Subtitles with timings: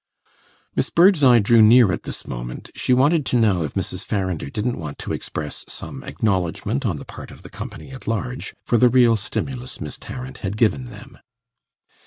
[0.75, 4.03] Miss Birdseye drew near at this moment; she wanted to know if Mrs.
[4.03, 8.55] Farrinder didn't want to express some acknowledgment, on the part of the company at large,
[8.65, 11.19] for the real stimulus Miss Tarrant had given them.